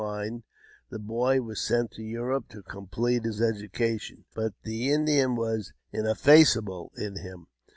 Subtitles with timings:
[0.01, 0.41] mind,
[0.89, 4.25] the boy was sent to Europe to complete his education.
[4.33, 7.45] But the Indian was ineffaceable in him.